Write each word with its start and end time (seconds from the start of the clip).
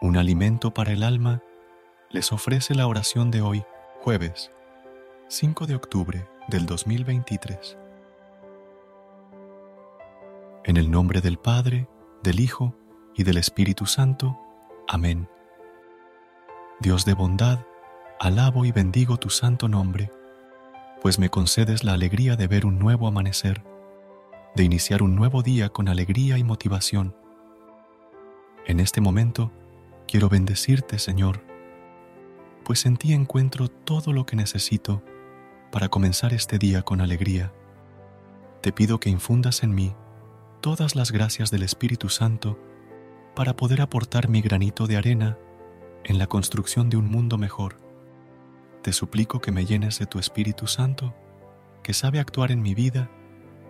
Un 0.00 0.16
alimento 0.16 0.72
para 0.72 0.92
el 0.92 1.02
alma, 1.02 1.42
les 2.08 2.32
ofrece 2.32 2.74
la 2.74 2.86
oración 2.86 3.30
de 3.30 3.42
hoy, 3.42 3.64
jueves 4.00 4.50
5 5.28 5.66
de 5.66 5.74
octubre 5.74 6.26
del 6.48 6.64
2023. 6.64 7.76
En 10.64 10.78
el 10.78 10.90
nombre 10.90 11.20
del 11.20 11.38
Padre, 11.38 11.86
del 12.22 12.40
Hijo 12.40 12.74
y 13.14 13.24
del 13.24 13.36
Espíritu 13.36 13.84
Santo. 13.84 14.38
Amén. 14.88 15.28
Dios 16.80 17.04
de 17.04 17.12
bondad, 17.12 17.60
alabo 18.18 18.64
y 18.64 18.72
bendigo 18.72 19.18
tu 19.18 19.28
santo 19.28 19.68
nombre, 19.68 20.10
pues 21.02 21.18
me 21.18 21.28
concedes 21.28 21.84
la 21.84 21.92
alegría 21.92 22.36
de 22.36 22.46
ver 22.46 22.64
un 22.64 22.78
nuevo 22.78 23.06
amanecer, 23.06 23.62
de 24.56 24.64
iniciar 24.64 25.02
un 25.02 25.14
nuevo 25.14 25.42
día 25.42 25.68
con 25.68 25.88
alegría 25.88 26.38
y 26.38 26.42
motivación. 26.42 27.14
En 28.66 28.80
este 28.80 29.02
momento, 29.02 29.52
Quiero 30.10 30.28
bendecirte, 30.28 30.98
Señor, 30.98 31.40
pues 32.64 32.84
en 32.84 32.96
ti 32.96 33.12
encuentro 33.12 33.68
todo 33.68 34.12
lo 34.12 34.26
que 34.26 34.34
necesito 34.34 35.04
para 35.70 35.88
comenzar 35.88 36.34
este 36.34 36.58
día 36.58 36.82
con 36.82 37.00
alegría. 37.00 37.52
Te 38.60 38.72
pido 38.72 38.98
que 38.98 39.08
infundas 39.08 39.62
en 39.62 39.72
mí 39.72 39.94
todas 40.60 40.96
las 40.96 41.12
gracias 41.12 41.52
del 41.52 41.62
Espíritu 41.62 42.08
Santo 42.08 42.58
para 43.36 43.54
poder 43.54 43.82
aportar 43.82 44.28
mi 44.28 44.42
granito 44.42 44.88
de 44.88 44.96
arena 44.96 45.38
en 46.02 46.18
la 46.18 46.26
construcción 46.26 46.90
de 46.90 46.96
un 46.96 47.08
mundo 47.08 47.38
mejor. 47.38 47.76
Te 48.82 48.92
suplico 48.92 49.40
que 49.40 49.52
me 49.52 49.64
llenes 49.64 50.00
de 50.00 50.06
tu 50.06 50.18
Espíritu 50.18 50.66
Santo, 50.66 51.14
que 51.84 51.94
sabe 51.94 52.18
actuar 52.18 52.50
en 52.50 52.62
mi 52.62 52.74
vida 52.74 53.08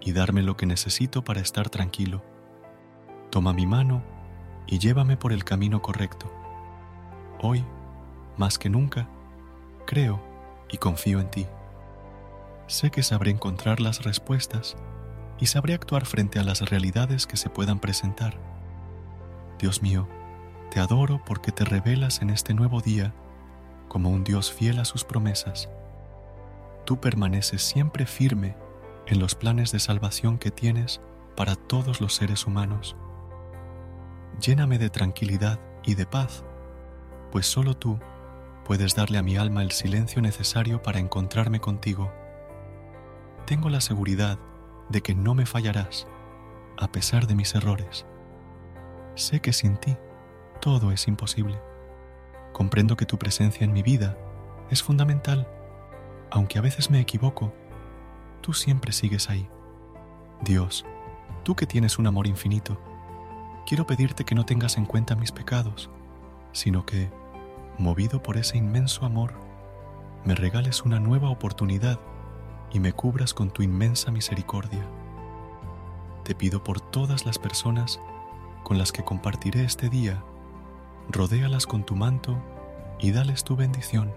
y 0.00 0.12
darme 0.12 0.42
lo 0.42 0.56
que 0.56 0.64
necesito 0.64 1.22
para 1.22 1.42
estar 1.42 1.68
tranquilo. 1.68 2.24
Toma 3.28 3.52
mi 3.52 3.66
mano 3.66 4.19
y 4.66 4.78
llévame 4.78 5.16
por 5.16 5.32
el 5.32 5.44
camino 5.44 5.82
correcto. 5.82 6.30
Hoy, 7.40 7.64
más 8.36 8.58
que 8.58 8.70
nunca, 8.70 9.08
creo 9.86 10.20
y 10.70 10.78
confío 10.78 11.20
en 11.20 11.30
ti. 11.30 11.46
Sé 12.66 12.90
que 12.90 13.02
sabré 13.02 13.30
encontrar 13.30 13.80
las 13.80 14.04
respuestas 14.04 14.76
y 15.38 15.46
sabré 15.46 15.74
actuar 15.74 16.06
frente 16.06 16.38
a 16.38 16.44
las 16.44 16.60
realidades 16.68 17.26
que 17.26 17.36
se 17.36 17.50
puedan 17.50 17.80
presentar. 17.80 18.38
Dios 19.58 19.82
mío, 19.82 20.08
te 20.70 20.80
adoro 20.80 21.20
porque 21.24 21.50
te 21.50 21.64
revelas 21.64 22.22
en 22.22 22.30
este 22.30 22.54
nuevo 22.54 22.80
día 22.80 23.12
como 23.88 24.10
un 24.10 24.22
Dios 24.22 24.52
fiel 24.52 24.78
a 24.78 24.84
sus 24.84 25.02
promesas. 25.02 25.68
Tú 26.84 27.00
permaneces 27.00 27.62
siempre 27.62 28.06
firme 28.06 28.54
en 29.06 29.18
los 29.18 29.34
planes 29.34 29.72
de 29.72 29.80
salvación 29.80 30.38
que 30.38 30.50
tienes 30.50 31.00
para 31.36 31.56
todos 31.56 32.00
los 32.00 32.14
seres 32.14 32.46
humanos 32.46 32.96
lléname 34.38 34.78
de 34.78 34.90
tranquilidad 34.90 35.58
y 35.84 35.94
de 35.94 36.06
paz, 36.06 36.44
pues 37.32 37.46
solo 37.46 37.74
tú 37.76 37.98
puedes 38.64 38.94
darle 38.94 39.18
a 39.18 39.22
mi 39.22 39.36
alma 39.36 39.62
el 39.62 39.72
silencio 39.72 40.22
necesario 40.22 40.82
para 40.82 41.00
encontrarme 41.00 41.60
contigo. 41.60 42.12
Tengo 43.46 43.68
la 43.68 43.80
seguridad 43.80 44.38
de 44.88 45.00
que 45.02 45.14
no 45.14 45.34
me 45.34 45.46
fallarás, 45.46 46.06
a 46.78 46.92
pesar 46.92 47.26
de 47.26 47.34
mis 47.34 47.54
errores. 47.54 48.06
Sé 49.14 49.40
que 49.40 49.52
sin 49.52 49.76
ti 49.76 49.96
todo 50.60 50.92
es 50.92 51.08
imposible. 51.08 51.60
Comprendo 52.52 52.96
que 52.96 53.06
tu 53.06 53.18
presencia 53.18 53.64
en 53.64 53.72
mi 53.72 53.82
vida 53.82 54.16
es 54.70 54.82
fundamental, 54.82 55.48
aunque 56.30 56.58
a 56.58 56.62
veces 56.62 56.90
me 56.90 57.00
equivoco, 57.00 57.52
tú 58.40 58.52
siempre 58.52 58.92
sigues 58.92 59.30
ahí. 59.30 59.48
Dios, 60.42 60.84
tú 61.42 61.56
que 61.56 61.66
tienes 61.66 61.98
un 61.98 62.06
amor 62.06 62.26
infinito, 62.26 62.80
quiero 63.66 63.86
pedirte 63.86 64.24
que 64.24 64.34
no 64.34 64.44
tengas 64.44 64.76
en 64.76 64.86
cuenta 64.86 65.14
mis 65.14 65.32
pecados, 65.32 65.90
sino 66.52 66.84
que, 66.86 67.10
movido 67.78 68.22
por 68.22 68.36
ese 68.36 68.58
inmenso 68.58 69.04
amor, 69.06 69.34
me 70.24 70.34
regales 70.34 70.82
una 70.82 71.00
nueva 71.00 71.30
oportunidad 71.30 71.98
y 72.72 72.80
me 72.80 72.92
cubras 72.92 73.34
con 73.34 73.50
tu 73.50 73.62
inmensa 73.62 74.10
misericordia. 74.10 74.86
Te 76.24 76.34
pido 76.34 76.62
por 76.62 76.80
todas 76.80 77.26
las 77.26 77.38
personas 77.38 78.00
con 78.62 78.78
las 78.78 78.92
que 78.92 79.04
compartiré 79.04 79.64
este 79.64 79.88
día, 79.88 80.22
rodéalas 81.08 81.66
con 81.66 81.84
tu 81.84 81.96
manto 81.96 82.36
y 82.98 83.10
dales 83.12 83.44
tu 83.44 83.56
bendición. 83.56 84.12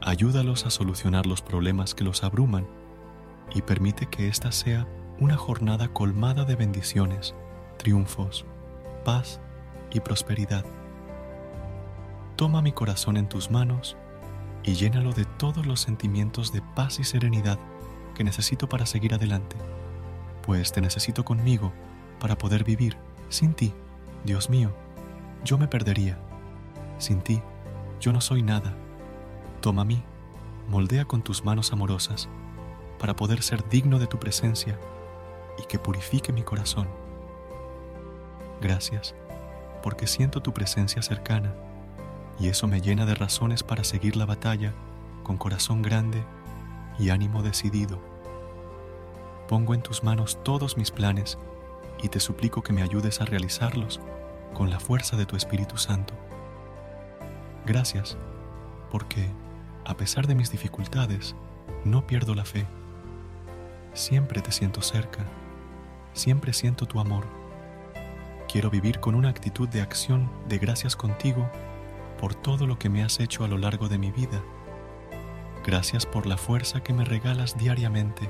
Ayúdalos 0.00 0.66
a 0.66 0.70
solucionar 0.70 1.26
los 1.26 1.42
problemas 1.42 1.94
que 1.94 2.04
los 2.04 2.24
abruman 2.24 2.66
y 3.54 3.62
permite 3.62 4.06
que 4.06 4.28
esta 4.28 4.52
sea 4.52 4.86
una 5.20 5.36
jornada 5.36 5.88
colmada 5.88 6.44
de 6.44 6.56
bendiciones 6.56 7.34
triunfos, 7.78 8.44
paz 9.04 9.40
y 9.90 10.00
prosperidad. 10.00 10.64
Toma 12.36 12.62
mi 12.62 12.72
corazón 12.72 13.16
en 13.16 13.28
tus 13.28 13.50
manos 13.50 13.96
y 14.62 14.74
llénalo 14.74 15.12
de 15.12 15.24
todos 15.24 15.66
los 15.66 15.80
sentimientos 15.80 16.52
de 16.52 16.62
paz 16.74 16.98
y 16.98 17.04
serenidad 17.04 17.58
que 18.14 18.24
necesito 18.24 18.68
para 18.68 18.86
seguir 18.86 19.14
adelante, 19.14 19.56
pues 20.42 20.72
te 20.72 20.80
necesito 20.80 21.24
conmigo 21.24 21.72
para 22.20 22.36
poder 22.36 22.64
vivir. 22.64 22.96
Sin 23.28 23.54
ti, 23.54 23.72
Dios 24.24 24.50
mío, 24.50 24.72
yo 25.44 25.58
me 25.58 25.68
perdería. 25.68 26.18
Sin 26.98 27.20
ti, 27.20 27.42
yo 28.00 28.12
no 28.12 28.20
soy 28.20 28.42
nada. 28.42 28.74
Toma 29.60 29.84
mí, 29.84 30.02
moldea 30.68 31.04
con 31.04 31.22
tus 31.22 31.44
manos 31.44 31.72
amorosas 31.72 32.28
para 32.98 33.16
poder 33.16 33.42
ser 33.42 33.68
digno 33.68 33.98
de 33.98 34.06
tu 34.06 34.18
presencia 34.18 34.78
y 35.58 35.66
que 35.66 35.78
purifique 35.78 36.32
mi 36.32 36.42
corazón 36.42 36.88
Gracias, 38.62 39.16
porque 39.82 40.06
siento 40.06 40.40
tu 40.40 40.54
presencia 40.54 41.02
cercana 41.02 41.52
y 42.38 42.46
eso 42.46 42.68
me 42.68 42.80
llena 42.80 43.04
de 43.06 43.16
razones 43.16 43.64
para 43.64 43.82
seguir 43.82 44.14
la 44.16 44.24
batalla 44.24 44.72
con 45.24 45.36
corazón 45.36 45.82
grande 45.82 46.24
y 46.96 47.10
ánimo 47.10 47.42
decidido. 47.42 48.00
Pongo 49.48 49.74
en 49.74 49.82
tus 49.82 50.04
manos 50.04 50.38
todos 50.44 50.76
mis 50.76 50.92
planes 50.92 51.38
y 52.04 52.08
te 52.08 52.20
suplico 52.20 52.62
que 52.62 52.72
me 52.72 52.82
ayudes 52.82 53.20
a 53.20 53.24
realizarlos 53.24 54.00
con 54.54 54.70
la 54.70 54.78
fuerza 54.78 55.16
de 55.16 55.26
tu 55.26 55.34
Espíritu 55.34 55.76
Santo. 55.76 56.14
Gracias, 57.66 58.16
porque, 58.92 59.28
a 59.84 59.96
pesar 59.96 60.28
de 60.28 60.36
mis 60.36 60.52
dificultades, 60.52 61.34
no 61.84 62.06
pierdo 62.06 62.36
la 62.36 62.44
fe. 62.44 62.68
Siempre 63.92 64.40
te 64.40 64.52
siento 64.52 64.82
cerca, 64.82 65.24
siempre 66.12 66.52
siento 66.52 66.86
tu 66.86 67.00
amor 67.00 67.41
Quiero 68.52 68.68
vivir 68.68 69.00
con 69.00 69.14
una 69.14 69.30
actitud 69.30 69.66
de 69.66 69.80
acción 69.80 70.30
de 70.46 70.58
gracias 70.58 70.94
contigo 70.94 71.50
por 72.20 72.34
todo 72.34 72.66
lo 72.66 72.78
que 72.78 72.90
me 72.90 73.02
has 73.02 73.18
hecho 73.18 73.44
a 73.44 73.48
lo 73.48 73.56
largo 73.56 73.88
de 73.88 73.96
mi 73.96 74.10
vida. 74.10 74.42
Gracias 75.64 76.04
por 76.04 76.26
la 76.26 76.36
fuerza 76.36 76.82
que 76.82 76.92
me 76.92 77.06
regalas 77.06 77.56
diariamente, 77.56 78.28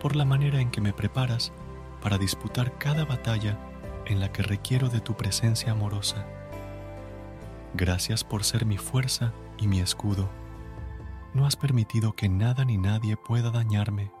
por 0.00 0.14
la 0.14 0.24
manera 0.24 0.60
en 0.60 0.70
que 0.70 0.80
me 0.80 0.92
preparas 0.92 1.52
para 2.00 2.16
disputar 2.16 2.78
cada 2.78 3.04
batalla 3.06 3.58
en 4.06 4.20
la 4.20 4.30
que 4.30 4.44
requiero 4.44 4.88
de 4.88 5.00
tu 5.00 5.16
presencia 5.16 5.72
amorosa. 5.72 6.24
Gracias 7.74 8.22
por 8.22 8.44
ser 8.44 8.66
mi 8.66 8.78
fuerza 8.78 9.32
y 9.58 9.66
mi 9.66 9.80
escudo. 9.80 10.30
No 11.34 11.44
has 11.44 11.56
permitido 11.56 12.12
que 12.12 12.28
nada 12.28 12.64
ni 12.64 12.78
nadie 12.78 13.16
pueda 13.16 13.50
dañarme. 13.50 14.12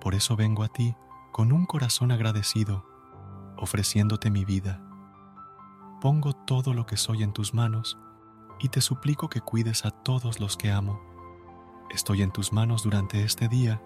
Por 0.00 0.14
eso 0.14 0.36
vengo 0.36 0.62
a 0.62 0.68
ti 0.68 0.94
con 1.32 1.50
un 1.50 1.66
corazón 1.66 2.12
agradecido 2.12 2.93
ofreciéndote 3.64 4.30
mi 4.30 4.44
vida. 4.44 4.80
Pongo 6.00 6.32
todo 6.32 6.74
lo 6.74 6.86
que 6.86 6.96
soy 6.96 7.22
en 7.22 7.32
tus 7.32 7.54
manos 7.54 7.98
y 8.60 8.68
te 8.68 8.80
suplico 8.80 9.28
que 9.28 9.40
cuides 9.40 9.84
a 9.84 9.90
todos 9.90 10.38
los 10.38 10.56
que 10.56 10.70
amo. 10.70 11.00
Estoy 11.90 12.22
en 12.22 12.30
tus 12.30 12.52
manos 12.52 12.82
durante 12.82 13.24
este 13.24 13.48
día 13.48 13.82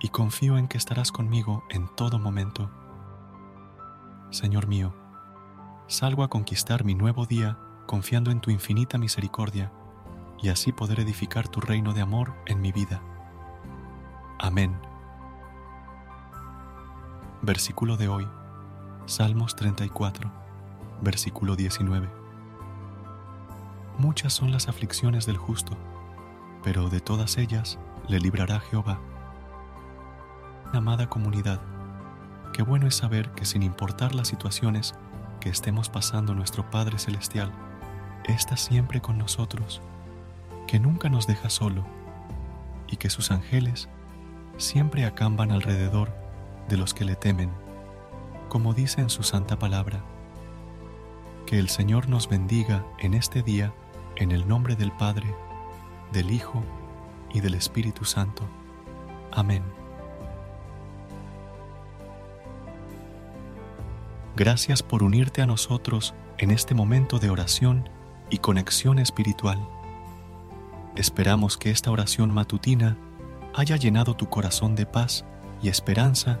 y 0.00 0.10
confío 0.10 0.58
en 0.58 0.68
que 0.68 0.78
estarás 0.78 1.10
conmigo 1.10 1.64
en 1.70 1.88
todo 1.96 2.18
momento. 2.18 2.70
Señor 4.30 4.68
mío, 4.68 4.94
salgo 5.86 6.22
a 6.22 6.28
conquistar 6.28 6.84
mi 6.84 6.94
nuevo 6.94 7.26
día 7.26 7.58
confiando 7.86 8.30
en 8.30 8.40
tu 8.40 8.50
infinita 8.50 8.98
misericordia 8.98 9.72
y 10.40 10.50
así 10.50 10.70
poder 10.72 11.00
edificar 11.00 11.48
tu 11.48 11.60
reino 11.60 11.94
de 11.94 12.02
amor 12.02 12.34
en 12.46 12.60
mi 12.60 12.72
vida. 12.72 13.02
Amén. 14.38 14.78
Versículo 17.40 17.96
de 17.96 18.08
hoy, 18.08 18.28
Salmos 19.08 19.56
34, 19.56 20.30
versículo 21.00 21.56
19. 21.56 22.10
Muchas 23.96 24.34
son 24.34 24.52
las 24.52 24.68
aflicciones 24.68 25.24
del 25.24 25.38
justo, 25.38 25.78
pero 26.62 26.90
de 26.90 27.00
todas 27.00 27.38
ellas 27.38 27.78
le 28.06 28.20
librará 28.20 28.60
Jehová. 28.60 28.98
Amada 30.74 31.08
comunidad, 31.08 31.58
qué 32.52 32.62
bueno 32.62 32.86
es 32.86 32.96
saber 32.96 33.30
que 33.30 33.46
sin 33.46 33.62
importar 33.62 34.14
las 34.14 34.28
situaciones 34.28 34.94
que 35.40 35.48
estemos 35.48 35.88
pasando 35.88 36.34
nuestro 36.34 36.70
Padre 36.70 36.98
Celestial, 36.98 37.50
está 38.26 38.58
siempre 38.58 39.00
con 39.00 39.16
nosotros, 39.16 39.80
que 40.66 40.78
nunca 40.78 41.08
nos 41.08 41.26
deja 41.26 41.48
solo 41.48 41.82
y 42.86 42.98
que 42.98 43.08
sus 43.08 43.30
ángeles 43.30 43.88
siempre 44.58 45.06
acampan 45.06 45.50
alrededor 45.50 46.14
de 46.68 46.76
los 46.76 46.92
que 46.92 47.06
le 47.06 47.16
temen, 47.16 47.50
como 48.48 48.74
dice 48.74 49.00
en 49.00 49.10
su 49.10 49.22
santa 49.22 49.58
palabra. 49.58 50.02
Que 51.46 51.58
el 51.58 51.68
Señor 51.68 52.08
nos 52.08 52.28
bendiga 52.28 52.84
en 52.98 53.14
este 53.14 53.42
día 53.42 53.72
en 54.16 54.32
el 54.32 54.48
nombre 54.48 54.76
del 54.76 54.92
Padre, 54.92 55.34
del 56.12 56.30
Hijo 56.30 56.62
y 57.32 57.40
del 57.40 57.54
Espíritu 57.54 58.04
Santo. 58.04 58.42
Amén. 59.32 59.62
Gracias 64.36 64.82
por 64.82 65.02
unirte 65.02 65.42
a 65.42 65.46
nosotros 65.46 66.14
en 66.38 66.50
este 66.50 66.74
momento 66.74 67.18
de 67.18 67.30
oración 67.30 67.88
y 68.30 68.38
conexión 68.38 68.98
espiritual. 68.98 69.58
Esperamos 70.96 71.56
que 71.56 71.70
esta 71.70 71.90
oración 71.90 72.32
matutina 72.32 72.96
haya 73.54 73.76
llenado 73.76 74.14
tu 74.14 74.28
corazón 74.28 74.74
de 74.74 74.86
paz 74.86 75.24
y 75.62 75.68
esperanza 75.68 76.40